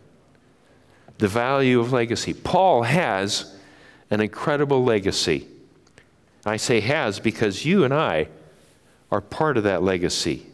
[1.17, 2.33] the value of legacy.
[2.33, 3.55] Paul has
[4.09, 5.47] an incredible legacy.
[6.45, 8.27] I say has because you and I
[9.09, 10.47] are part of that legacy.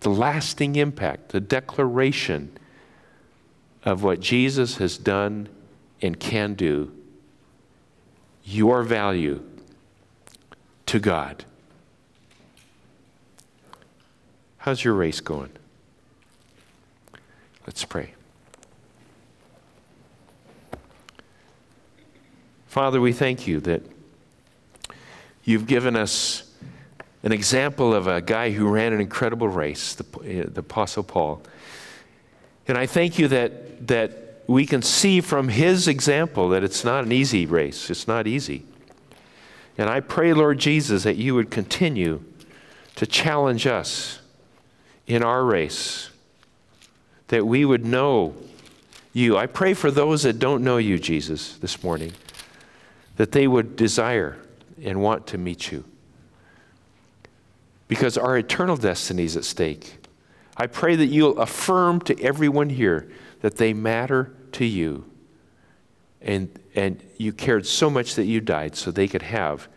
[0.00, 2.58] The lasting impact, the declaration
[3.84, 5.48] of what Jesus has done
[6.02, 6.92] and can do,
[8.44, 9.42] your value
[10.86, 11.44] to God.
[14.58, 15.50] How's your race going?
[17.66, 18.14] Let's pray.
[22.66, 23.82] Father, we thank you that
[25.44, 26.50] you've given us
[27.22, 30.04] an example of a guy who ran an incredible race, the,
[30.48, 31.42] the Apostle Paul.
[32.66, 37.04] And I thank you that, that we can see from his example that it's not
[37.04, 37.88] an easy race.
[37.88, 38.64] It's not easy.
[39.78, 42.22] And I pray, Lord Jesus, that you would continue
[42.96, 44.20] to challenge us
[45.06, 46.10] in our race,
[47.28, 48.34] that we would know
[49.14, 49.38] you.
[49.38, 52.12] I pray for those that don't know you, Jesus, this morning
[53.16, 54.36] that they would desire
[54.82, 55.84] and want to meet you.
[57.88, 59.96] Because our eternal destiny is at stake.
[60.56, 65.04] I pray that you'll affirm to everyone here that they matter to you.
[66.20, 69.68] And, and you cared so much that you died so they could have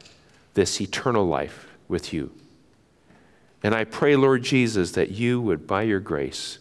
[0.54, 2.32] this eternal life with you.
[3.64, 6.60] And I pray, Lord Jesus, that you would, by your grace,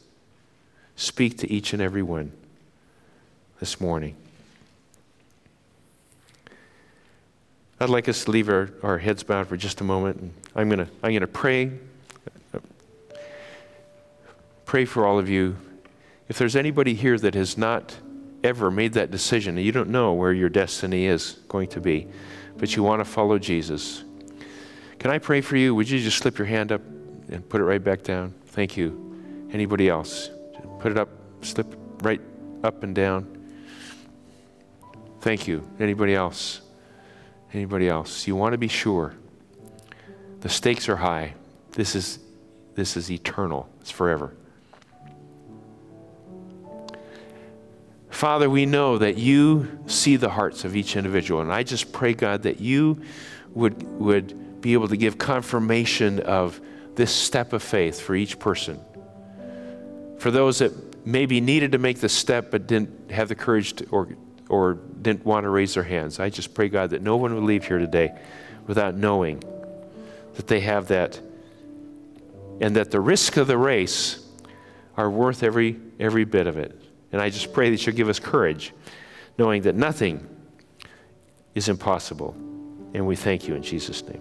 [0.96, 2.32] speak to each and every one
[3.60, 4.16] this morning.
[7.80, 10.18] I'd like us to leave our, our heads bowed for just a moment.
[10.18, 11.72] And I'm going to I'm going to pray.
[14.64, 15.56] Pray for all of you.
[16.28, 17.96] If there's anybody here that has not
[18.44, 22.06] ever made that decision you don't know where your destiny is going to be,
[22.58, 24.04] but you want to follow Jesus,
[24.98, 25.74] can I pray for you?
[25.74, 26.82] Would you just slip your hand up
[27.28, 28.34] and put it right back down?
[28.46, 29.48] Thank you.
[29.52, 30.30] Anybody else?
[30.78, 31.08] Put it up,
[31.40, 32.20] slip right
[32.62, 33.30] up and down.
[35.20, 35.66] Thank you.
[35.80, 36.60] Anybody else?
[37.52, 38.26] Anybody else?
[38.26, 39.14] You want to be sure.
[40.40, 41.34] The stakes are high.
[41.72, 42.18] This is,
[42.74, 44.34] this is eternal, it's forever.
[48.14, 51.40] Father, we know that you see the hearts of each individual.
[51.40, 53.02] And I just pray, God, that you
[53.52, 56.60] would, would be able to give confirmation of
[56.94, 58.80] this step of faith for each person.
[60.18, 60.72] For those that
[61.04, 64.08] maybe needed to make the step but didn't have the courage to, or
[64.48, 66.20] or didn't want to raise their hands.
[66.20, 68.16] I just pray, God, that no one would leave here today
[68.66, 69.42] without knowing
[70.34, 71.20] that they have that
[72.60, 74.24] and that the risk of the race
[74.96, 76.80] are worth every, every bit of it.
[77.14, 78.72] And I just pray that you'll give us courage,
[79.38, 80.26] knowing that nothing
[81.54, 82.34] is impossible.
[82.92, 84.20] And we thank you in Jesus' name.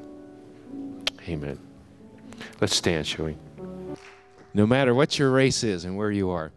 [1.28, 1.58] Amen.
[2.62, 3.38] Let's stand, shall we?
[4.54, 6.52] No matter what your race is and where you are.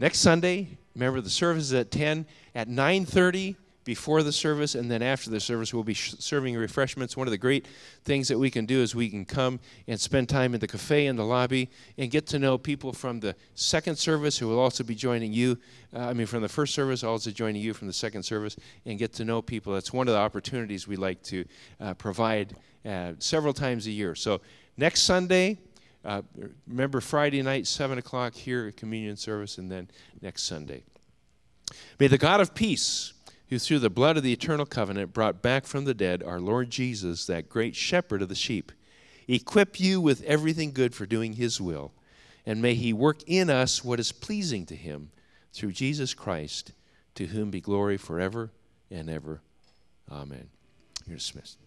[0.00, 2.26] Next Sunday, remember the service is at 10
[2.56, 3.54] at 9:30
[3.86, 7.16] before the service and then after the service we'll be serving refreshments.
[7.16, 7.66] One of the great
[8.04, 11.06] things that we can do is we can come and spend time in the cafe
[11.06, 14.82] in the lobby and get to know people from the second service who will also
[14.82, 15.56] be joining you
[15.94, 18.98] uh, i mean from the first service also joining you from the second service and
[18.98, 19.72] get to know people.
[19.72, 21.44] That's one of the opportunities we like to
[21.80, 24.16] uh, provide uh, several times a year.
[24.16, 24.40] So
[24.76, 25.58] next sunday
[26.04, 26.22] uh,
[26.66, 29.88] remember friday night 7 o'clock here at communion service and then
[30.20, 30.82] next sunday.
[31.98, 33.12] May the God of peace,
[33.48, 36.70] who through the blood of the eternal covenant brought back from the dead our Lord
[36.70, 38.72] Jesus, that great shepherd of the sheep,
[39.28, 41.92] equip you with everything good for doing his will.
[42.44, 45.10] And may he work in us what is pleasing to him
[45.52, 46.72] through Jesus Christ,
[47.14, 48.52] to whom be glory forever
[48.90, 49.40] and ever.
[50.10, 50.48] Amen.
[51.06, 51.58] You're dismissed.